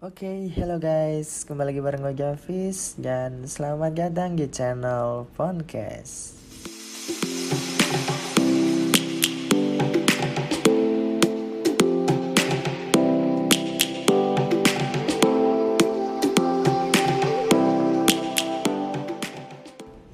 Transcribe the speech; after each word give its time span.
Oke, 0.00 0.48
hello 0.56 0.80
guys, 0.80 1.44
kembali 1.44 1.76
lagi 1.76 1.84
bareng 1.84 2.00
gue 2.00 2.16
Javis 2.16 2.96
dan 2.96 3.44
selamat 3.44 3.92
datang 3.92 4.32
di 4.32 4.48
channel 4.48 5.28
Podcast. 5.36 6.40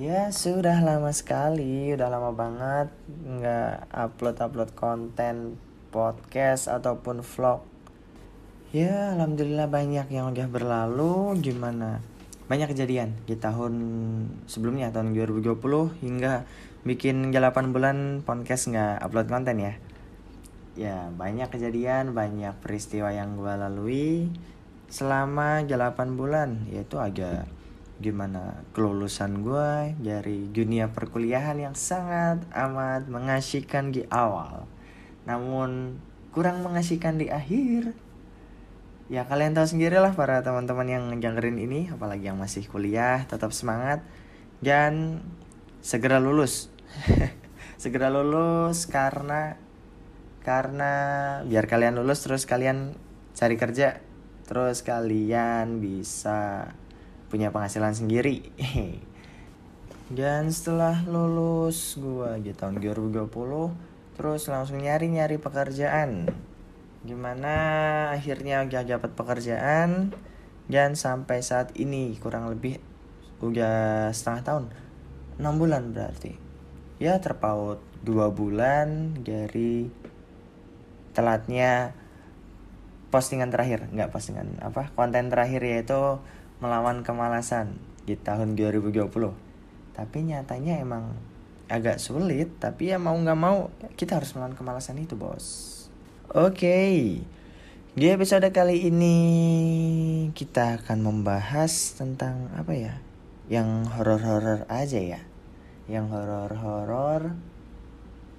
Ya 0.02 0.34
sudah 0.34 0.82
lama 0.82 1.14
sekali, 1.14 1.94
udah 1.94 2.10
lama 2.10 2.34
banget 2.34 2.90
nggak 3.06 3.86
upload-upload 3.94 4.74
konten 4.74 5.62
podcast 5.94 6.66
ataupun 6.66 7.22
vlog 7.22 7.75
Ya, 8.76 9.16
alhamdulillah 9.16 9.72
banyak 9.72 10.12
yang 10.12 10.36
udah 10.36 10.52
berlalu. 10.52 11.40
Gimana? 11.40 12.04
Banyak 12.44 12.76
kejadian 12.76 13.16
di 13.24 13.32
tahun 13.32 13.72
sebelumnya, 14.44 14.92
tahun 14.92 15.16
2020 15.16 15.56
hingga 16.04 16.44
bikin 16.84 17.32
8 17.32 17.72
bulan 17.72 18.20
podcast 18.20 18.68
nggak 18.68 19.00
upload 19.00 19.32
konten 19.32 19.64
ya. 19.64 19.74
Ya, 20.76 21.08
banyak 21.08 21.48
kejadian, 21.48 22.12
banyak 22.12 22.52
peristiwa 22.60 23.16
yang 23.16 23.40
gue 23.40 23.48
lalui 23.48 24.28
selama 24.92 25.64
8 25.64 26.12
bulan. 26.12 26.68
Yaitu 26.68 27.00
agak 27.00 27.48
gimana 27.96 28.60
kelulusan 28.76 29.40
gue 29.40 29.96
dari 30.04 30.52
dunia 30.52 30.92
perkuliahan 30.92 31.56
yang 31.64 31.72
sangat 31.72 32.44
amat 32.52 33.08
mengasihkan 33.08 33.88
di 33.88 34.04
awal. 34.12 34.68
Namun 35.24 35.96
kurang 36.36 36.60
mengasihkan 36.60 37.16
di 37.16 37.32
akhir 37.32 38.04
ya 39.06 39.22
kalian 39.30 39.54
tahu 39.54 39.66
sendiri 39.70 40.02
lah 40.02 40.18
para 40.18 40.42
teman-teman 40.42 40.86
yang 40.90 41.04
dengerin 41.22 41.62
ini 41.62 41.86
apalagi 41.94 42.26
yang 42.26 42.38
masih 42.42 42.66
kuliah 42.66 43.22
tetap 43.30 43.54
semangat 43.54 44.02
dan 44.58 45.22
segera 45.78 46.18
lulus. 46.18 46.72
Segera 47.82 48.08
lulus 48.08 48.88
karena 48.88 49.60
karena 50.42 50.92
biar 51.44 51.68
kalian 51.68 52.00
lulus 52.00 52.24
terus 52.24 52.48
kalian 52.48 52.96
cari 53.36 53.60
kerja 53.60 54.00
terus 54.48 54.80
kalian 54.80 55.82
bisa 55.82 56.72
punya 57.28 57.52
penghasilan 57.52 57.94
sendiri. 57.94 58.48
Dan 60.06 60.54
setelah 60.54 61.02
lulus 61.02 61.98
gua 61.98 62.38
di 62.38 62.54
tahun 62.54 62.78
2020 62.78 63.26
terus 64.16 64.48
langsung 64.48 64.80
nyari-nyari 64.80 65.36
pekerjaan 65.36 66.30
gimana 67.06 67.54
akhirnya 68.12 68.66
gak 68.66 68.90
dapat 68.90 69.10
pekerjaan 69.14 70.12
dan 70.66 70.98
sampai 70.98 71.40
saat 71.40 71.70
ini 71.78 72.18
kurang 72.18 72.50
lebih 72.50 72.82
udah 73.40 74.10
setengah 74.10 74.42
tahun? 74.42 74.64
Enam 75.38 75.56
bulan 75.56 75.94
berarti. 75.94 76.34
Ya 76.98 77.22
terpaut 77.22 77.78
dua 78.02 78.34
bulan 78.34 79.16
dari 79.22 79.86
telatnya 81.14 81.94
postingan 83.14 83.54
terakhir. 83.54 83.86
Nggak 83.94 84.10
postingan 84.10 84.58
apa 84.58 84.90
konten 84.98 85.30
terakhir 85.30 85.62
yaitu 85.62 86.18
melawan 86.58 87.04
kemalasan 87.04 87.76
di 88.06 88.14
tahun 88.14 88.54
2020 88.54 89.12
tapi 89.92 90.18
nyatanya 90.22 90.78
emang 90.80 91.10
agak 91.66 91.98
sulit 91.98 92.62
tapi 92.62 92.94
ya 92.94 93.02
mau 93.02 93.18
nggak 93.18 93.40
mau 93.40 93.74
kita 93.98 94.22
harus 94.22 94.30
melawan 94.38 94.54
kemalasan 94.54 95.02
itu 95.02 95.18
bos 95.18 95.85
Oke, 96.26 96.42
okay. 96.58 96.94
di 97.94 98.10
episode 98.10 98.50
kali 98.50 98.90
ini 98.90 99.16
kita 100.34 100.82
akan 100.82 101.06
membahas 101.06 101.94
tentang 101.94 102.50
apa 102.58 102.74
ya? 102.74 102.98
Yang 103.46 103.94
horor-horor 103.94 104.66
aja 104.66 104.98
ya. 104.98 105.22
Yang 105.86 106.10
horor-horor 106.10 107.30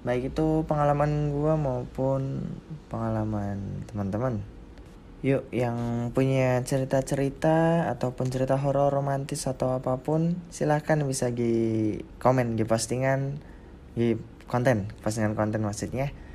baik 0.04 0.36
itu 0.36 0.68
pengalaman 0.68 1.32
gue 1.32 1.54
maupun 1.56 2.44
pengalaman 2.92 3.56
teman-teman. 3.88 4.44
Yuk, 5.24 5.48
yang 5.48 6.12
punya 6.12 6.60
cerita-cerita 6.68 7.88
ataupun 7.88 8.28
cerita 8.28 8.60
horor 8.60 8.92
romantis 8.92 9.48
atau 9.48 9.80
apa 9.80 9.96
pun, 9.96 10.36
silahkan 10.52 11.00
bisa 11.08 11.32
di 11.32 11.96
komen 12.20 12.52
di 12.52 12.68
postingan 12.68 13.40
di 13.96 14.12
konten, 14.44 14.92
postingan 15.00 15.32
konten 15.32 15.64
maksudnya 15.64 16.27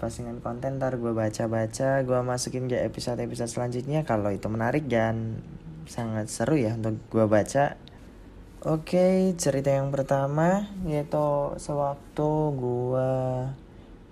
postingan 0.00 0.40
konten 0.40 0.80
ntar 0.80 0.96
gue 0.96 1.12
baca-baca 1.12 2.00
gue 2.00 2.20
masukin 2.24 2.66
ke 2.66 2.80
episode-episode 2.80 3.52
selanjutnya 3.52 4.08
kalau 4.08 4.32
itu 4.32 4.48
menarik 4.48 4.88
dan 4.88 5.44
sangat 5.84 6.32
seru 6.32 6.56
ya 6.56 6.72
untuk 6.80 6.96
gue 7.12 7.28
baca 7.28 7.76
Oke, 8.60 9.32
cerita 9.40 9.72
yang 9.72 9.88
pertama 9.88 10.68
yaitu 10.84 11.56
sewaktu 11.56 12.28
gue 12.60 13.12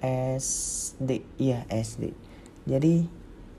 SD, 0.01 1.21
iya 1.37 1.69
SD. 1.69 2.17
Jadi 2.65 3.05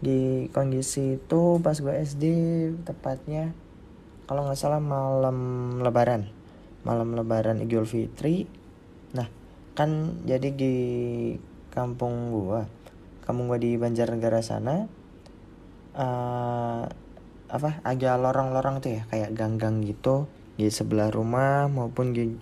di 0.01 0.50
kondisi 0.50 1.22
itu 1.22 1.61
pas 1.61 1.78
gue 1.78 1.94
SD 1.94 2.25
tepatnya 2.90 3.53
kalau 4.25 4.50
nggak 4.50 4.57
salah 4.57 4.81
malam 4.81 5.38
Lebaran, 5.78 6.25
malam 6.81 7.13
Lebaran 7.13 7.61
Idul 7.61 7.85
Fitri. 7.85 8.50
Nah, 9.13 9.29
kan 9.78 10.22
jadi 10.25 10.50
di 10.50 10.75
kampung 11.79 12.35
gua 12.35 12.67
kampung 13.23 13.47
gua 13.47 13.56
di 13.56 13.79
Banjarnegara 13.79 14.44
sana 14.44 14.91
uh, 15.95 16.84
apa 17.47 17.79
agak 17.88 18.19
lorong-lorong 18.19 18.84
tuh 18.84 19.00
ya 19.00 19.01
kayak 19.07 19.31
gang-gang 19.31 19.79
gitu 19.88 20.28
di 20.59 20.67
sebelah 20.67 21.07
rumah 21.07 21.72
maupun 21.72 22.12
di 22.12 22.35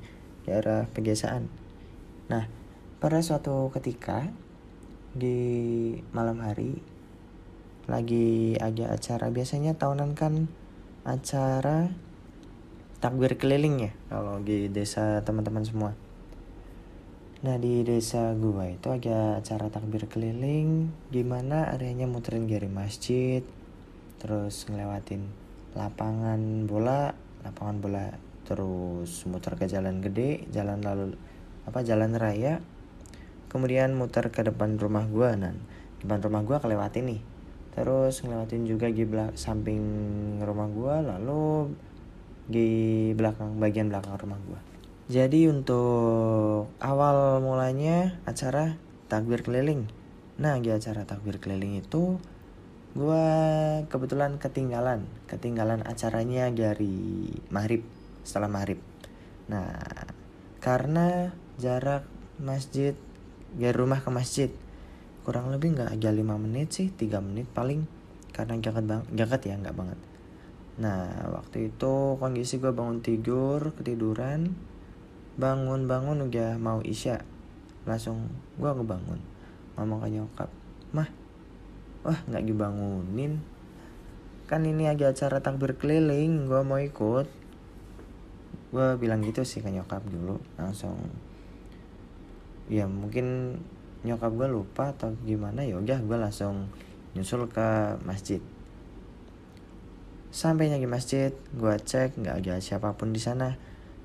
daerah 0.49 0.89
pedesaan. 0.89 1.45
Nah 2.33 2.49
pada 2.97 3.21
suatu 3.21 3.69
ketika 3.69 4.25
di 5.13 5.37
malam 6.17 6.41
hari 6.41 6.81
lagi 7.85 8.57
ada 8.57 8.97
acara 8.97 9.29
biasanya 9.29 9.77
tahunan 9.77 10.17
kan 10.17 10.49
acara 11.07 11.93
takbir 12.99 13.37
keliling 13.37 13.87
ya 13.87 13.91
kalau 14.11 14.41
di 14.43 14.67
desa 14.67 15.21
teman-teman 15.23 15.63
semua 15.63 15.91
Nah 17.37 17.53
di 17.61 17.85
desa 17.85 18.33
gua 18.33 18.65
itu 18.65 18.89
ada 18.89 19.37
acara 19.37 19.69
takbir 19.69 20.09
keliling 20.09 20.89
Gimana 21.13 21.69
areanya 21.69 22.09
muterin 22.09 22.49
dari 22.49 22.65
masjid 22.65 23.45
Terus 24.17 24.65
ngelewatin 24.65 25.21
lapangan 25.77 26.65
bola 26.65 27.13
Lapangan 27.45 27.77
bola 27.77 28.09
Terus 28.41 29.21
muter 29.29 29.53
ke 29.53 29.69
jalan 29.69 30.01
gede 30.01 30.49
Jalan 30.49 30.81
lalu 30.81 31.13
apa 31.69 31.85
jalan 31.85 32.17
raya 32.17 32.57
Kemudian 33.53 33.93
muter 33.93 34.33
ke 34.33 34.41
depan 34.41 34.81
rumah 34.81 35.05
gua 35.05 35.37
Nah 35.37 35.53
depan 36.01 36.25
rumah 36.25 36.41
gua 36.41 36.57
kelewatin 36.57 37.05
nih. 37.05 37.21
Terus 37.77 38.25
ngelewatin 38.25 38.65
juga 38.65 38.89
di 38.89 39.05
belakang 39.05 39.37
samping 39.37 39.81
rumah 40.41 40.73
gua 40.73 41.05
Lalu 41.05 41.69
di 42.49 42.69
belakang 43.13 43.61
bagian 43.61 43.93
belakang 43.93 44.17
rumah 44.17 44.41
gua 44.41 44.66
jadi 45.07 45.47
untuk 45.47 46.67
awal 46.83 47.39
mulanya 47.39 48.19
acara 48.27 48.75
takbir 49.07 49.43
keliling. 49.43 49.87
Nah 50.35 50.59
di 50.59 50.67
acara 50.67 51.07
takbir 51.07 51.39
keliling 51.39 51.79
itu 51.79 52.19
gue 52.91 53.27
kebetulan 53.87 54.35
ketinggalan, 54.35 55.07
ketinggalan 55.31 55.83
acaranya 55.87 56.51
dari 56.51 57.31
maghrib 57.47 57.87
setelah 58.27 58.51
maghrib. 58.51 58.83
Nah 59.47 59.79
karena 60.59 61.31
jarak 61.55 62.03
masjid 62.37 62.93
dari 63.55 63.73
rumah 63.73 64.03
ke 64.03 64.11
masjid 64.11 64.49
kurang 65.23 65.51
lebih 65.51 65.75
nggak 65.75 65.99
aja 65.99 66.09
5 66.11 66.23
menit 66.39 66.71
sih 66.71 66.87
3 66.91 67.19
menit 67.19 67.47
paling 67.51 67.83
karena 68.31 68.59
jaket 68.61 68.85
bang 68.85 69.03
jaket 69.11 69.41
ya 69.49 69.55
nggak 69.59 69.75
banget 69.75 69.99
nah 70.77 71.09
waktu 71.33 71.73
itu 71.73 72.15
kondisi 72.21 72.61
gue 72.61 72.69
bangun 72.69 73.01
tidur 73.01 73.73
ketiduran 73.73 74.53
bangun-bangun 75.37 76.27
udah 76.27 76.57
mau 76.57 76.81
isya. 76.81 77.21
Langsung 77.85 78.29
gua 78.57 78.73
ngebangun. 78.73 79.21
Ngomong 79.77 79.99
ke 80.03 80.09
nyokap 80.17 80.49
mah 80.91 81.09
wah 82.05 82.19
nggak 82.25 82.43
dibangunin. 82.43 83.39
Kan 84.49 84.65
ini 84.65 84.89
lagi 84.89 85.05
acara 85.05 85.39
takbir 85.39 85.77
keliling 85.77 86.49
gua 86.49 86.65
mau 86.65 86.81
ikut. 86.81 87.29
Gua 88.73 88.99
bilang 88.99 89.23
gitu 89.23 89.45
sih 89.45 89.61
ke 89.61 89.69
nyokap 89.69 90.03
dulu. 90.09 90.41
Langsung 90.57 90.97
ya 92.67 92.83
mungkin 92.83 93.55
nyokap 94.03 94.31
gue 94.35 94.47
lupa 94.51 94.91
atau 94.93 95.15
gimana 95.23 95.63
ya 95.63 95.79
udah 95.79 95.99
gue 96.03 96.17
langsung 96.19 96.69
nyusul 97.15 97.47
ke 97.49 97.97
masjid. 98.03 98.43
Sampainya 100.29 100.77
di 100.77 100.85
masjid 100.85 101.31
gue 101.55 101.75
cek 101.79 102.19
nggak 102.19 102.35
ada 102.43 102.55
siapa 102.61 102.93
pun 102.93 103.15
di 103.15 103.19
sana 103.23 103.57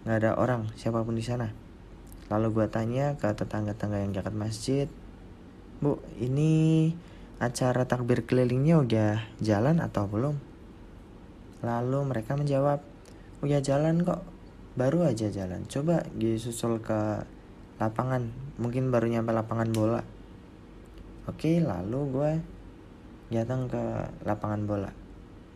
nggak 0.02 0.18
ada 0.18 0.30
orang 0.38 0.70
siapa 0.74 1.02
pun 1.06 1.14
di 1.14 1.24
sana. 1.24 1.50
Lalu 2.32 2.62
gue 2.62 2.66
tanya 2.72 3.14
ke 3.20 3.28
tetangga-tetangga 3.28 4.02
yang 4.02 4.12
dekat 4.16 4.32
masjid, 4.32 4.88
Bu, 5.82 5.98
ini 6.22 6.94
acara 7.42 7.82
takbir 7.90 8.22
kelilingnya 8.22 8.78
udah 8.78 9.12
jalan 9.42 9.82
atau 9.82 10.06
belum? 10.06 10.38
Lalu 11.66 11.98
mereka 12.06 12.38
menjawab, 12.38 12.78
udah 13.42 13.60
jalan 13.60 14.06
kok, 14.06 14.22
baru 14.78 15.10
aja 15.10 15.26
jalan. 15.28 15.66
Coba 15.66 16.06
disusul 16.14 16.78
ke 16.78 17.26
lapangan, 17.82 18.30
mungkin 18.62 18.94
baru 18.94 19.10
nyampe 19.10 19.34
lapangan 19.34 19.74
bola. 19.74 20.02
Oke, 21.26 21.58
lalu 21.58 22.00
gue 22.14 22.32
datang 23.34 23.66
ke 23.66 23.82
lapangan 24.22 24.62
bola. 24.62 24.90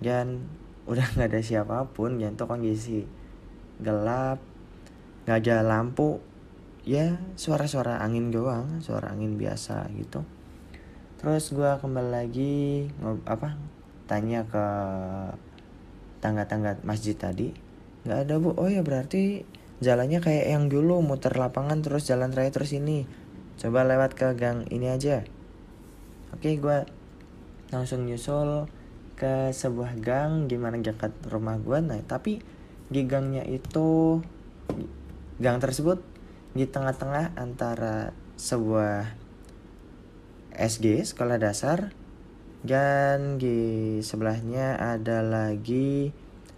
Dan 0.02 0.42
udah 0.90 1.06
nggak 1.14 1.30
ada 1.32 1.40
siapa 1.40 1.86
pun, 1.94 2.18
dan 2.18 2.34
itu 2.34 2.44
kondisi 2.50 2.98
gelap, 3.82 4.38
nggak 5.26 5.38
ada 5.42 5.56
lampu, 5.66 6.22
ya 6.86 7.18
suara-suara 7.34 7.98
angin 8.00 8.30
doang, 8.30 8.78
suara 8.80 9.10
angin 9.12 9.34
biasa 9.34 9.90
gitu. 9.98 10.22
Terus 11.18 11.50
gue 11.50 11.70
kembali 11.80 12.10
lagi 12.12 12.86
apa 13.26 13.58
tanya 14.06 14.46
ke 14.46 14.66
tangga-tangga 16.22 16.78
masjid 16.86 17.18
tadi 17.18 17.50
nggak 18.06 18.18
ada 18.28 18.34
bu. 18.38 18.54
Oh 18.54 18.70
ya 18.70 18.86
berarti 18.86 19.42
jalannya 19.82 20.22
kayak 20.22 20.46
yang 20.46 20.70
dulu 20.70 21.02
muter 21.02 21.34
lapangan 21.34 21.82
terus 21.82 22.06
jalan 22.06 22.30
raya 22.30 22.54
terus 22.54 22.70
ini. 22.70 23.04
Coba 23.58 23.82
lewat 23.82 24.14
ke 24.14 24.36
gang 24.38 24.68
ini 24.70 24.92
aja. 24.92 25.26
Oke 26.30 26.54
gue 26.60 26.78
langsung 27.74 28.06
nyusul 28.06 28.70
ke 29.16 29.50
sebuah 29.50 29.98
gang 29.98 30.46
gimana 30.46 30.78
dekat 30.78 31.10
rumah 31.32 31.56
gue 31.56 31.80
nah 31.80 31.98
tapi 32.04 32.44
di 32.86 33.02
gangnya 33.04 33.42
itu 33.42 34.20
gang 35.42 35.58
tersebut 35.58 36.00
di 36.56 36.64
tengah-tengah 36.64 37.36
antara 37.36 38.16
sebuah 38.40 39.12
SG 40.56 41.04
sekolah 41.04 41.36
dasar 41.36 41.92
dan 42.64 43.36
di 43.36 44.00
sebelahnya 44.00 44.80
ada 44.80 45.20
lagi 45.20 46.10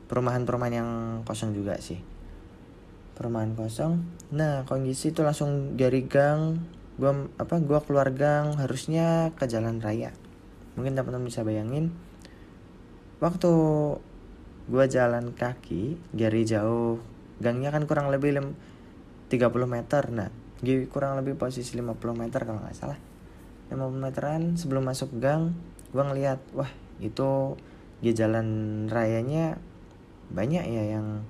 perumahan-perumahan 0.06 0.74
yang 0.74 0.90
kosong 1.26 1.52
juga 1.52 1.76
sih. 1.82 2.00
Perumahan 3.18 3.58
kosong. 3.58 3.98
Nah 4.30 4.62
kondisi 4.64 5.10
itu 5.10 5.26
langsung 5.26 5.74
dari 5.74 6.06
gang 6.06 6.62
gua 6.96 7.28
apa 7.36 7.58
gua 7.58 7.82
keluar 7.82 8.14
gang 8.14 8.54
harusnya 8.56 9.34
ke 9.34 9.50
jalan 9.50 9.82
raya. 9.82 10.14
Mungkin 10.78 10.94
teman-teman 10.94 11.26
bisa 11.26 11.42
bayangin 11.42 11.90
waktu 13.18 13.50
gua 14.68 14.84
jalan 14.84 15.32
kaki 15.32 15.96
dari 16.12 16.44
jauh. 16.44 17.00
Gangnya 17.40 17.72
kan 17.72 17.88
kurang 17.88 18.12
lebih 18.12 18.36
30 19.28 19.68
meter. 19.68 20.02
Nah 20.12 20.28
di 20.58 20.84
kurang 20.90 21.14
lebih 21.16 21.38
posisi 21.38 21.78
50 21.78 21.96
meter 22.14 22.40
kalau 22.44 22.60
nggak 22.60 22.76
salah. 22.76 22.98
50 23.72 24.00
meteran 24.00 24.42
sebelum 24.56 24.88
masuk 24.88 25.12
gang 25.20 25.52
gue 25.88 26.04
ngeliat 26.04 26.40
wah 26.52 26.68
itu 27.00 27.56
di 28.04 28.12
jalan 28.12 28.48
rayanya 28.92 29.56
banyak 30.28 30.64
ya 30.68 30.84
yang 30.98 31.24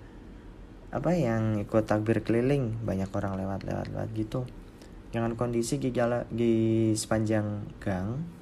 apa 0.90 1.14
yang 1.14 1.60
ikut 1.60 1.84
takbir 1.84 2.24
keliling. 2.24 2.74
Banyak 2.82 3.12
orang 3.12 3.36
lewat 3.36 3.68
lewat 3.68 4.08
gitu. 4.16 4.48
Dengan 5.08 5.36
kondisi 5.36 5.80
di 5.80 5.92
di 6.32 6.52
sepanjang 6.92 7.78
gang 7.80 8.38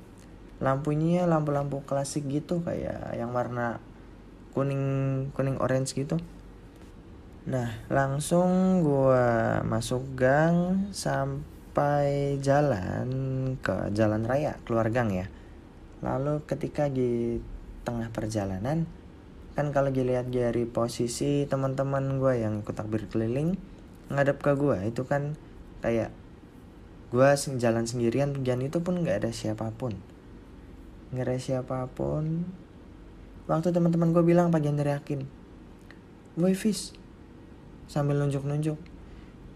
lampunya 0.56 1.28
lampu-lampu 1.28 1.84
klasik 1.84 2.25
gitu 2.32 2.64
kayak 2.64 3.12
yang 3.12 3.37
warna 3.37 3.76
kuning 4.56 5.29
kuning 5.37 5.61
orange 5.61 5.93
gitu. 5.93 6.17
Nah 7.44 7.76
langsung 7.93 8.81
gua 8.81 9.61
masuk 9.69 10.17
gang 10.17 10.88
sampai 10.97 11.55
sampai 11.76 12.41
jalan 12.41 13.08
ke 13.61 13.93
jalan 13.93 14.25
raya 14.25 14.56
keluar 14.64 14.88
gang 14.88 15.12
ya. 15.12 15.29
Lalu 16.00 16.41
ketika 16.49 16.88
di 16.88 17.37
tengah 17.85 18.08
perjalanan 18.17 18.88
kan 19.53 19.76
kalau 19.76 19.93
dilihat 19.93 20.32
dari 20.32 20.64
posisi 20.64 21.44
teman-teman 21.44 22.17
gue 22.17 22.41
yang 22.41 22.64
ikut 22.64 22.73
takbir 22.73 23.05
keliling 23.12 23.61
ngadep 24.09 24.41
ke 24.41 24.56
gue 24.56 24.88
itu 24.88 25.05
kan 25.05 25.37
kayak 25.85 26.17
gue 27.12 27.29
jalan 27.61 27.85
sendirian 27.85 28.32
dan 28.41 28.64
itu 28.64 28.81
pun 28.81 29.05
nggak 29.05 29.29
ada 29.29 29.31
siapa 29.37 29.69
pun. 29.76 30.00
Nggak 31.12 31.25
ada 31.29 31.37
siapa 31.37 31.93
pun 31.93 32.49
waktu 33.46 33.70
teman-teman 33.70 34.10
gue 34.10 34.26
bilang 34.26 34.50
pagi 34.50 34.70
teriakin 34.70 35.22
woi 36.37 36.52
fish 36.52 36.93
sambil 37.88 38.20
nunjuk-nunjuk. 38.20 38.76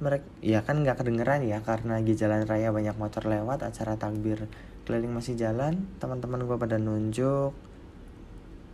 Mereka 0.00 0.24
ya 0.40 0.64
kan 0.64 0.80
nggak 0.80 1.04
kedengeran 1.04 1.44
ya 1.44 1.60
karena 1.60 2.00
di 2.00 2.16
jalan 2.16 2.48
raya 2.48 2.72
banyak 2.72 2.96
motor 2.96 3.28
lewat 3.28 3.60
acara 3.60 4.00
takbir 4.00 4.48
keliling 4.88 5.12
masih 5.12 5.36
jalan 5.36 5.84
teman-teman 6.00 6.40
gue 6.48 6.56
pada 6.56 6.80
nunjuk. 6.80 7.52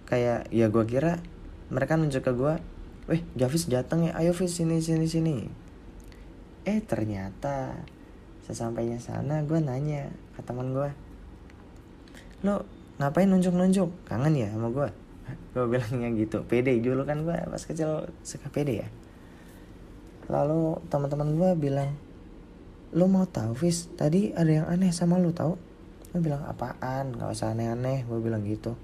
Kayak 0.07 0.47
ya 0.55 0.71
gue 0.71 0.85
kira 0.87 1.19
mereka 1.67 1.99
nunjuk 1.99 2.23
ke 2.23 2.33
gue 2.37 2.55
weh 3.11 3.23
Javis 3.35 3.67
datang 3.67 4.07
ya 4.07 4.15
ayo 4.23 4.31
Vis 4.31 4.55
sini 4.55 4.79
sini 4.79 5.11
sini. 5.11 5.37
Eh 6.63 6.79
ternyata 6.87 7.75
sesampainya 8.47 9.03
sana 9.03 9.43
gue 9.43 9.59
nanya 9.59 10.15
ke 10.39 10.41
teman 10.47 10.71
gue 10.71 10.91
lo 12.47 12.63
ngapain 13.03 13.27
nunjuk-nunjuk? 13.27 13.91
Kangen 14.07 14.39
ya 14.39 14.47
sama 14.55 14.71
gue 14.71 15.06
gue 15.55 15.65
bilangnya 15.67 16.11
gitu 16.15 16.43
pede. 16.47 16.77
Dulu 16.79 17.03
kan 17.07 17.23
gue 17.23 17.37
pas 17.37 17.63
kecil 17.63 18.11
suka 18.23 18.49
pede 18.51 18.87
ya. 18.87 18.89
Lalu 20.27 20.83
teman-teman 20.91 21.35
gue 21.39 21.51
bilang 21.59 21.91
lo 22.95 23.07
mau 23.07 23.27
tahu 23.27 23.55
Fis? 23.55 23.91
Tadi 23.95 24.35
ada 24.35 24.51
yang 24.51 24.67
aneh 24.67 24.91
sama 24.91 25.19
lo 25.19 25.31
tau 25.35 25.59
gue 26.15 26.21
bilang 26.23 26.43
apaan? 26.47 27.15
Nggak 27.15 27.31
usah 27.35 27.55
aneh-aneh. 27.55 28.07
Gue 28.07 28.19
bilang 28.23 28.43
gitu. 28.47 28.75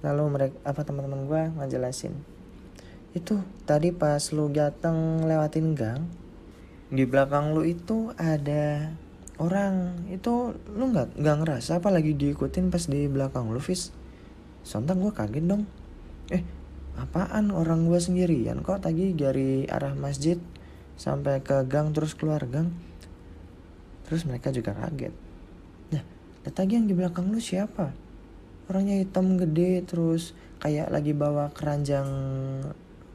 Lalu 0.00 0.22
mereka 0.32 0.56
apa 0.64 0.80
teman-teman 0.82 1.28
gue 1.28 1.42
ngejelasin 1.60 2.40
itu 3.10 3.42
tadi 3.66 3.90
pas 3.90 4.22
lu 4.30 4.46
datang 4.54 5.26
lewatin 5.26 5.74
gang 5.74 6.06
di 6.90 7.02
belakang 7.06 7.54
lu 7.54 7.62
itu 7.62 8.10
ada 8.18 8.94
orang. 9.38 10.06
Itu 10.10 10.58
lu 10.74 10.90
nggak 10.90 11.18
nggak 11.18 11.36
ngerasa 11.42 11.78
apa 11.78 11.88
lagi 11.94 12.18
diikutin 12.18 12.70
pas 12.70 12.82
di 12.86 13.06
belakang 13.06 13.50
lu 13.50 13.62
Fis 13.62 13.94
sontak 14.62 14.96
gue 14.96 15.12
kaget 15.12 15.44
dong. 15.44 15.64
Eh 16.30 16.42
apaan 17.00 17.48
orang 17.48 17.88
gue 17.88 17.96
sendirian 17.96 18.60
kok 18.60 18.84
tadi 18.84 19.16
dari 19.16 19.64
arah 19.64 19.96
masjid 19.96 20.36
sampai 21.00 21.40
ke 21.40 21.64
gang 21.64 21.96
terus 21.96 22.12
keluar 22.12 22.44
gang? 22.44 22.68
Terus 24.04 24.28
mereka 24.28 24.52
juga 24.52 24.76
kaget. 24.76 25.14
Nah 25.96 26.02
tadi 26.44 26.76
yang 26.76 26.84
di 26.84 26.92
belakang 26.92 27.32
lu 27.32 27.40
siapa? 27.40 27.96
Orangnya 28.68 29.00
hitam 29.00 29.40
gede 29.40 29.82
terus 29.88 30.36
kayak 30.60 30.92
lagi 30.92 31.16
bawa 31.16 31.48
keranjang 31.56 32.06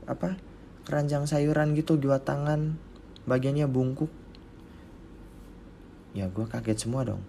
apa 0.09 0.37
keranjang 0.85 1.29
sayuran 1.29 1.77
gitu 1.77 1.97
dua 1.97 2.17
tangan 2.21 2.77
bagiannya 3.29 3.69
bungkuk. 3.69 4.09
Ya 6.17 6.25
gue 6.31 6.45
kaget 6.47 6.89
semua 6.89 7.05
dong. 7.05 7.21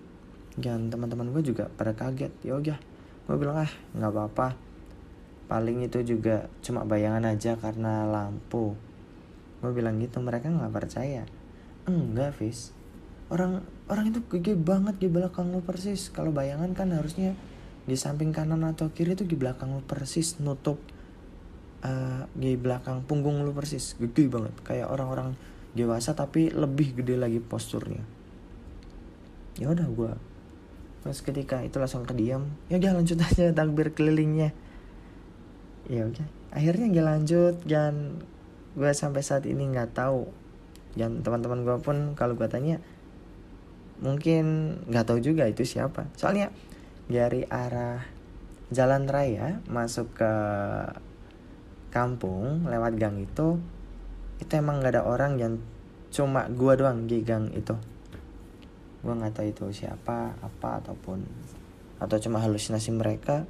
Dan 0.57 0.89
teman-teman 0.89 1.37
gue 1.37 1.43
juga 1.45 1.69
pada 1.69 1.93
kaget. 1.93 2.33
Ya 2.41 2.57
udah 2.57 2.79
gue 3.27 3.37
bilang 3.37 3.67
ah 3.67 3.73
nggak 3.95 4.13
apa-apa. 4.15 4.49
Paling 5.47 5.87
itu 5.87 6.03
juga 6.03 6.51
cuma 6.63 6.83
bayangan 6.87 7.27
aja 7.27 7.59
karena 7.59 8.07
lampu. 8.07 8.75
Gue 9.63 9.73
bilang 9.75 9.99
gitu 9.99 10.23
mereka 10.23 10.51
nggak 10.51 10.75
percaya. 10.75 11.27
Enggak 11.87 12.39
Fis. 12.39 12.75
Orang 13.31 13.67
orang 13.91 14.15
itu 14.15 14.23
gede 14.27 14.55
banget 14.55 14.99
di 15.03 15.11
belakang 15.11 15.51
lu 15.51 15.63
persis. 15.63 16.11
Kalau 16.11 16.31
bayangan 16.31 16.75
kan 16.75 16.91
harusnya 16.95 17.35
di 17.87 17.95
samping 17.95 18.35
kanan 18.35 18.67
atau 18.67 18.91
kiri 18.91 19.15
itu 19.15 19.27
di 19.27 19.39
belakang 19.39 19.75
lu 19.75 19.83
persis. 19.83 20.39
Nutup 20.43 20.79
uh, 21.83 22.27
di 22.35 22.55
belakang 22.55 23.07
punggung 23.07 23.43
lu 23.43 23.51
persis. 23.55 23.99
Gede 23.99 24.31
banget. 24.31 24.55
Kayak 24.67 24.91
orang-orang 24.91 25.35
dewasa 25.75 26.15
tapi 26.15 26.51
lebih 26.51 27.03
gede 27.03 27.19
lagi 27.19 27.39
posturnya. 27.39 28.03
Ya 29.59 29.73
udah 29.73 29.89
gue 29.89 30.36
terus 31.07 31.23
ketika 31.23 31.63
itu 31.63 31.79
langsung 31.79 32.03
kediam 32.03 32.51
ya 32.67 32.83
udah 32.83 32.99
lanjut 32.99 33.19
aja 33.23 33.55
takbir 33.55 33.95
kelilingnya. 33.95 34.51
Ya 35.87 36.03
udah 36.11 36.27
akhirnya 36.51 36.91
gak 36.91 37.07
lanjut. 37.07 37.55
Dan 37.63 38.23
gue 38.75 38.91
sampai 38.91 39.23
saat 39.23 39.47
ini 39.47 39.71
nggak 39.71 39.95
tahu. 39.95 40.27
Dan 40.99 41.23
teman-teman 41.23 41.63
gue 41.63 41.77
pun 41.79 41.97
kalau 42.19 42.35
gue 42.35 42.49
tanya 42.51 42.83
mungkin 44.03 44.77
nggak 44.91 45.07
tahu 45.07 45.23
juga 45.23 45.47
itu 45.47 45.63
siapa. 45.63 46.11
Soalnya 46.19 46.51
dari 47.07 47.47
arah 47.47 48.03
jalan 48.75 49.07
raya 49.07 49.63
masuk 49.71 50.11
ke 50.19 50.33
kampung 51.95 52.67
lewat 52.67 52.99
gang 52.99 53.23
itu 53.23 53.63
itu 54.43 54.53
emang 54.53 54.83
nggak 54.83 55.01
ada 55.01 55.03
orang 55.07 55.39
yang 55.39 55.55
cuma 56.11 56.51
gue 56.51 56.75
doang 56.77 57.07
di 57.07 57.23
gang 57.23 57.49
itu 57.55 57.73
gue 59.07 59.15
nggak 59.15 59.39
tahu 59.39 59.47
itu 59.47 59.87
siapa 59.87 60.35
apa 60.43 60.83
ataupun 60.83 61.23
atau 62.03 62.17
cuma 62.19 62.43
halusinasi 62.43 62.91
mereka. 62.91 63.47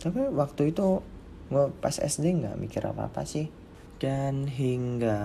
Tapi 0.00 0.32
waktu 0.32 0.72
itu 0.72 1.04
gue 1.52 1.68
pas 1.84 1.92
SD 1.92 2.40
nggak 2.40 2.56
mikir 2.56 2.80
apa 2.88 3.12
apa 3.12 3.28
sih. 3.28 3.52
Dan 4.00 4.48
hingga 4.48 5.20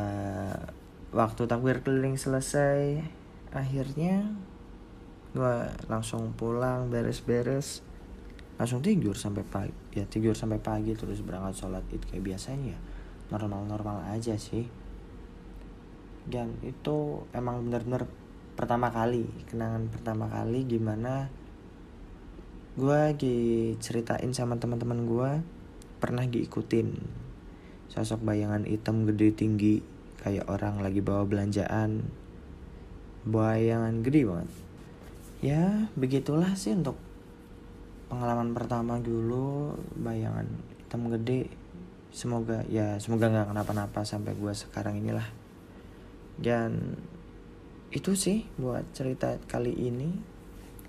waktu 1.15 1.47
takbir 1.47 1.79
keliling 1.81 2.19
selesai 2.19 2.99
akhirnya 3.55 4.35
gue 5.31 5.55
langsung 5.87 6.35
pulang 6.35 6.91
beres-beres. 6.91 7.81
Langsung 8.59 8.83
tidur 8.83 9.15
sampai 9.15 9.47
pagi 9.47 9.71
ya 9.95 10.03
tidur 10.03 10.35
sampai 10.35 10.59
pagi 10.59 10.91
terus 10.93 11.23
berangkat 11.23 11.55
sholat 11.55 11.87
id 11.89 12.03
kayak 12.11 12.35
biasanya. 12.35 12.75
Ya 12.75 12.79
normal-normal 13.31 14.07
aja 14.11 14.35
sih. 14.39 14.67
Dan 16.27 16.59
itu 16.63 17.23
emang 17.31 17.63
bener-bener 17.63 18.07
pertama 18.57 18.89
kali 18.89 19.29
kenangan 19.45 19.85
pertama 19.93 20.25
kali 20.27 20.65
gimana 20.65 21.29
gue 22.77 22.93
lagi 22.93 23.73
ceritain 23.81 24.33
sama 24.33 24.57
teman-teman 24.61 25.09
gue 25.09 25.31
pernah 25.97 26.21
diikutin. 26.29 26.93
Sosok 27.89 28.21
bayangan 28.21 28.69
hitam 28.69 29.09
gede 29.09 29.33
tinggi 29.33 29.81
kayak 30.21 30.45
orang 30.45 30.85
lagi 30.85 31.01
bawa 31.01 31.25
belanjaan. 31.25 32.05
Bayangan 33.25 34.05
gede 34.05 34.21
banget. 34.29 34.49
Ya 35.41 35.89
begitulah 35.97 36.53
sih 36.53 36.77
untuk 36.77 37.01
pengalaman 38.13 38.53
pertama 38.53 39.01
dulu 39.01 39.73
bayangan 39.97 40.45
hitam 40.77 41.09
gede. 41.09 41.49
Semoga 42.13 42.61
ya 42.69 43.01
semoga 43.01 43.33
nggak 43.33 43.57
kenapa-napa 43.57 44.05
sampai 44.05 44.37
gue 44.37 44.53
sekarang 44.53 45.01
inilah. 45.01 45.25
Dan 46.37 46.93
itu 47.87 48.19
sih 48.19 48.43
buat 48.59 48.83
cerita 48.91 49.39
kali 49.47 49.71
ini. 49.71 50.11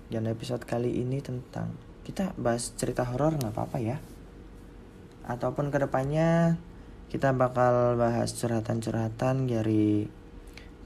Dan 0.09 0.25
episode 0.25 0.65
kali 0.65 0.99
ini 0.99 1.21
tentang 1.21 1.77
kita 2.01 2.33
bahas 2.35 2.73
cerita 2.73 3.05
horor 3.05 3.37
nggak 3.39 3.53
apa-apa 3.53 3.77
ya. 3.79 3.97
Ataupun 5.23 5.69
ke 5.69 5.77
depannya 5.79 6.57
kita 7.07 7.31
bakal 7.31 7.95
bahas 7.95 8.33
curhatan-curhatan 8.35 9.45
dari 9.45 10.09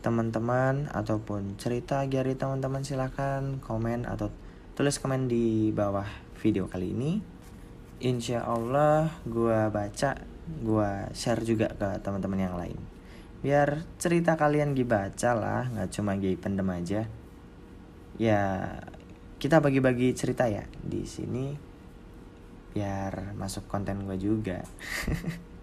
teman-teman 0.04 0.92
ataupun 0.92 1.56
cerita 1.56 2.04
dari 2.06 2.36
teman-teman. 2.38 2.84
Silahkan 2.86 3.64
komen 3.64 4.06
atau 4.06 4.30
tulis 4.76 5.00
komen 5.00 5.32
di 5.32 5.72
bawah 5.72 6.06
video 6.38 6.68
kali 6.68 6.94
ini. 6.94 7.12
Insya 8.04 8.44
Allah 8.44 9.08
gue 9.24 9.72
baca 9.72 10.20
gue 10.44 10.92
share 11.16 11.42
juga 11.48 11.72
ke 11.72 12.04
teman-teman 12.04 12.40
yang 12.44 12.60
lain 12.60 12.93
biar 13.44 13.84
cerita 14.00 14.40
kalian 14.40 14.72
dibaca 14.72 15.36
lah 15.36 15.68
nggak 15.68 15.92
cuma 15.92 16.16
gay 16.16 16.40
pendem 16.40 16.72
aja. 16.72 17.06
Ya 18.16 18.42
kita 19.38 19.60
bagi-bagi 19.60 20.16
cerita 20.16 20.48
ya 20.48 20.64
di 20.80 21.04
sini 21.04 21.52
biar 22.72 23.36
masuk 23.36 23.68
konten 23.68 24.08
gue 24.08 24.18
juga. 24.18 24.64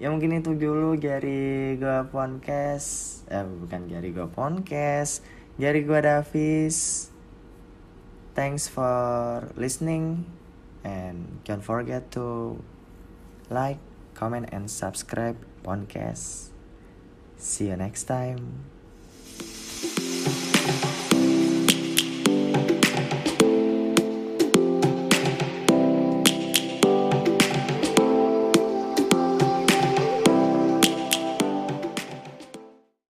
Ya 0.00 0.08
mungkin 0.08 0.32
itu 0.32 0.56
dulu 0.56 0.96
dari 0.96 1.76
gue 1.76 1.98
podcast 2.08 3.20
eh 3.28 3.44
bukan 3.44 3.84
dari 3.84 4.16
gue 4.16 4.24
podcast 4.32 5.20
dari 5.60 5.84
gue 5.84 6.00
Davis. 6.00 7.12
Thanks 8.32 8.64
for 8.64 9.52
listening 9.60 10.24
and 10.88 11.44
don't 11.44 11.60
forget 11.60 12.08
to 12.16 12.56
like 13.52 13.76
comment 14.16 14.48
and 14.56 14.72
subscribe 14.72 15.36
podcast. 15.62 16.48
See 17.36 17.68
you 17.68 17.76
next 17.76 18.04
time 18.04 18.64